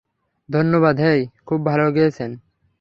[0.49, 2.31] ধন্যবাদ হেই, খুব ভালো গেয়েছেন।